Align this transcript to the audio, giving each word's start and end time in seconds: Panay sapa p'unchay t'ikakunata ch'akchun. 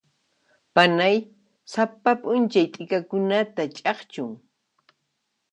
Panay 0.73 1.15
sapa 1.71 2.11
p'unchay 2.21 2.67
t'ikakunata 2.73 3.63
ch'akchun. 3.75 4.31